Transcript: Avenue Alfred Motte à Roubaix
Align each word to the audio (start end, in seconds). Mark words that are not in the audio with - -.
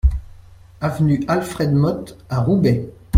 Avenue 0.79 1.23
Alfred 1.27 1.73
Motte 1.73 2.17
à 2.27 2.39
Roubaix 2.39 2.89